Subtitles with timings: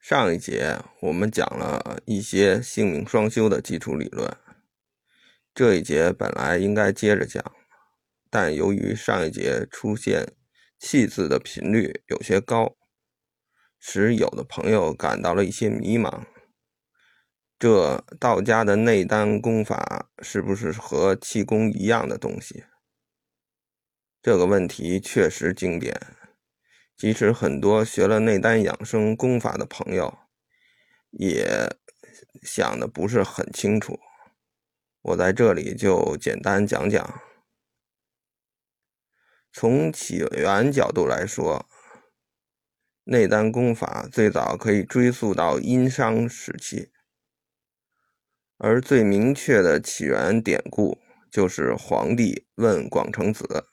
[0.00, 4.34] 上一节我们讲了一些性命双修的基础理论，
[5.54, 7.44] 这一节本来应该接着讲，
[8.30, 10.32] 但由于上一节出现
[10.80, 12.76] “气”字的频率有些高，
[13.78, 16.24] 使有的朋友感到了一些迷茫。
[17.58, 22.64] 这道家的内丹功法是不是和气功一样的东西？
[24.22, 25.94] 这个问题确实经典。
[27.00, 30.18] 即使很多学了内丹养生功法的朋友，
[31.12, 31.74] 也
[32.42, 33.98] 想的不是很清楚。
[35.00, 37.22] 我在这里就简单讲讲。
[39.50, 41.66] 从起源角度来说，
[43.04, 46.92] 内丹功法最早可以追溯到殷商时期，
[48.58, 50.98] 而最明确的起源典故
[51.30, 53.64] 就是黄帝问广成子。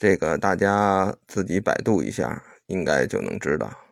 [0.00, 3.84] 这个大家自己百度一下，应该就能知道。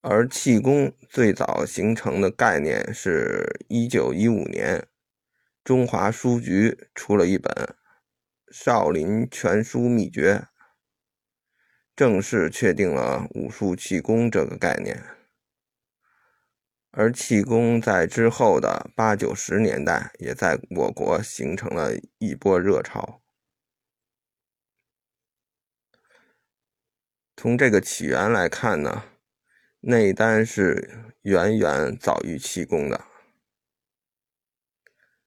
[0.00, 4.86] 而气功最早形成的概念是一九一五年，
[5.64, 7.52] 中华书局出了一本
[8.52, 10.34] 《少林全书秘诀》，
[11.96, 15.02] 正式确定了武术气功这个概念。
[16.92, 23.21] 而气功在之后的八九十年代，也在我国形成了一波热潮。
[27.42, 29.02] 从这个起源来看呢，
[29.80, 33.04] 内丹是远远早于气功的。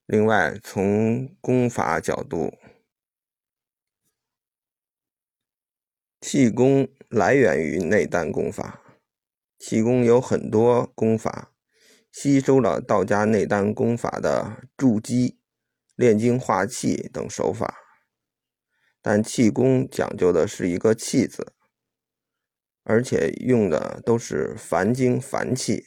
[0.06, 2.58] 另外，从功法角度，
[6.22, 8.82] 气功来源于内丹功法，
[9.60, 11.52] 气功有很多功法
[12.14, 15.38] 吸收了道家内丹功法的筑基、
[15.98, 17.76] 炼精化气等手法，
[19.02, 21.52] 但气功讲究的是一个“气”字。
[22.86, 25.86] 而且用的都是凡精凡气，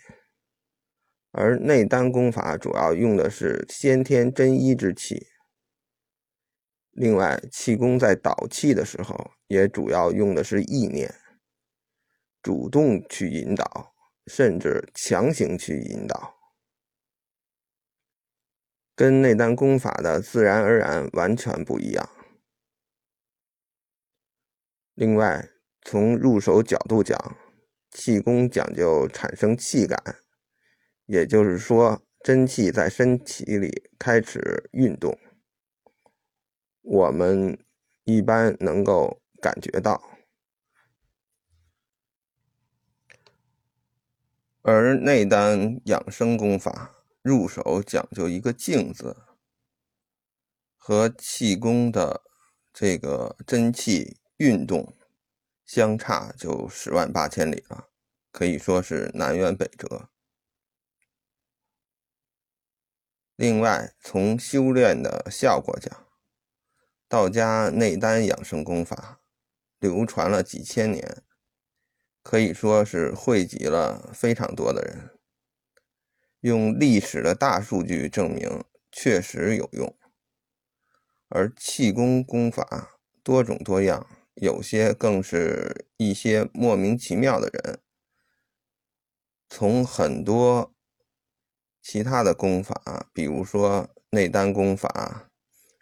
[1.31, 5.29] 而内丹功法主要用的是先天真一之气。
[6.91, 11.15] 另外，气功在导气的时候，也主要用的是意念，
[12.43, 13.95] 主动去引导，
[14.27, 16.35] 甚至强行去引导，
[18.97, 22.11] 跟内丹功法的自然而然完全不一样。
[24.95, 25.49] 另外，
[25.91, 27.19] 从入手角度讲，
[27.91, 29.99] 气功讲究产生气感，
[31.07, 35.19] 也就是说，真气在身体里开始运动，
[36.83, 37.59] 我们
[38.05, 40.11] 一般能够感觉到。
[44.61, 49.17] 而内丹养生功法入手讲究一个静字，
[50.77, 52.21] 和气功的
[52.75, 54.98] 这个真气运动。
[55.69, 57.91] 相差就十万八千里了，
[58.33, 60.09] 可以说是南辕北辙。
[63.37, 66.07] 另外，从修炼的效果讲，
[67.07, 69.21] 道家内丹养生功法
[69.79, 71.23] 流传了几千年，
[72.23, 75.19] 可以说是汇集了非常多的人，
[76.41, 79.95] 用历史的大数据证明确实有用。
[81.29, 84.18] 而气功功法多种多样。
[84.41, 87.81] 有些更是一些莫名其妙的人，
[89.49, 90.73] 从很多
[91.83, 95.29] 其他的功法，比如说内丹功法、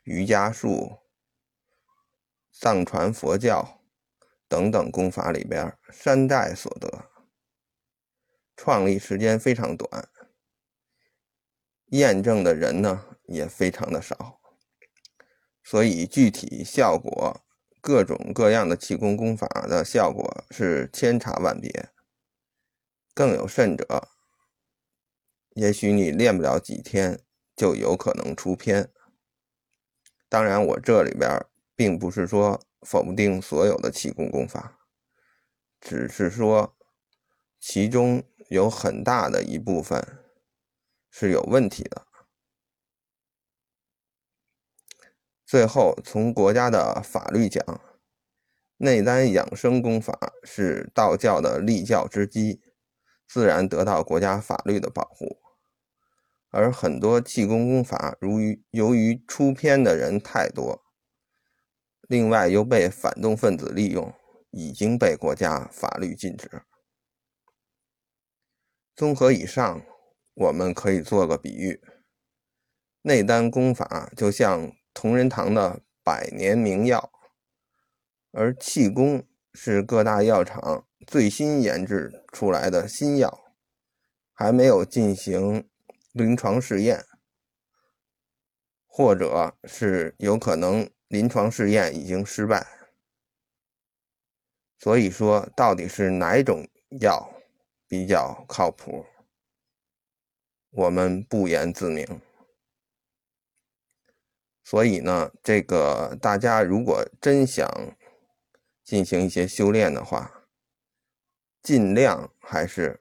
[0.04, 1.00] 瑜伽术、
[2.50, 3.82] 藏传佛教
[4.48, 7.10] 等等功法里边山寨所得，
[8.56, 10.08] 创立时间非常短，
[11.88, 14.40] 验证的人呢也非常的少，
[15.62, 17.42] 所以具体效果。
[17.86, 21.90] 各种各样的气功功法的效果是千差万别，
[23.14, 24.08] 更有甚者，
[25.50, 27.20] 也许你练不了几天
[27.54, 28.90] 就有可能出偏。
[30.28, 34.80] 当然，我这里边并不是说否定所有的气功功法，
[35.80, 36.76] 只是说
[37.60, 40.04] 其中有很大的一部分
[41.08, 42.05] 是有问题的。
[45.46, 47.64] 最后，从国家的法律讲，
[48.78, 52.60] 内丹养生功法是道教的立教之基，
[53.28, 55.38] 自然得到国家法律的保护。
[56.50, 60.82] 而很多气功功法，由于由于出偏的人太多，
[62.08, 64.12] 另外又被反动分子利用，
[64.50, 66.62] 已经被国家法律禁止。
[68.96, 69.80] 综合以上，
[70.34, 71.80] 我们可以做个比喻：
[73.02, 74.72] 内丹功法就像。
[74.96, 77.12] 同仁堂的百年名药，
[78.32, 79.22] 而气功
[79.52, 83.52] 是各大药厂最新研制出来的新药，
[84.32, 85.68] 还没有进行
[86.12, 87.04] 临床试验，
[88.86, 92.66] 或者是有可能临床试验已经失败。
[94.78, 96.66] 所以说，到底是哪种
[97.02, 97.30] 药
[97.86, 99.04] 比较靠谱，
[100.70, 102.22] 我们不言自明。
[104.68, 107.70] 所以呢，这个大家如果真想
[108.82, 110.48] 进行一些修炼的话，
[111.62, 113.00] 尽量还是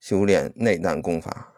[0.00, 1.54] 修炼内丹功法，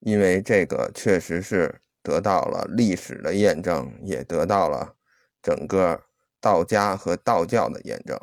[0.00, 4.94] 因为这个确实是得到了历史的验证，也得到了
[5.42, 6.04] 整个
[6.42, 8.20] 道家和道教的验证。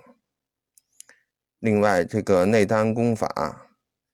[1.58, 3.68] 另外，这个内丹功法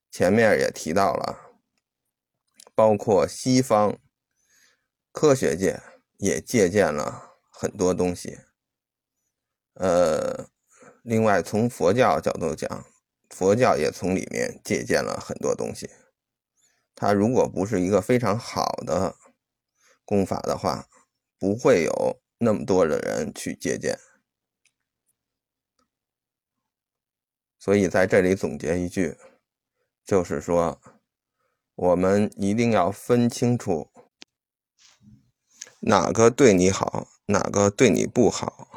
[0.10, 1.52] 前面也提到了，
[2.74, 4.00] 包括西方。
[5.16, 5.82] 科学界
[6.18, 8.38] 也借鉴了很多东西，
[9.76, 10.50] 呃，
[11.04, 12.86] 另外从佛教角度讲，
[13.30, 15.90] 佛教也从里面借鉴了很多东西。
[16.94, 19.16] 它如果不是一个非常好的
[20.04, 20.90] 功法的话，
[21.40, 23.98] 不会有那么多的人去借鉴。
[27.58, 29.18] 所以在这里总结一句，
[30.04, 30.82] 就是说，
[31.76, 33.95] 我们一定要分清楚。
[35.88, 38.68] 哪个对你好，哪个对你不好，